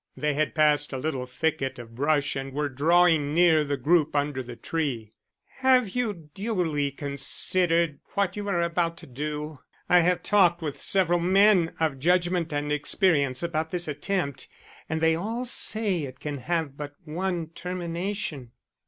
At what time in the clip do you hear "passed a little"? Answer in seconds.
0.55-1.27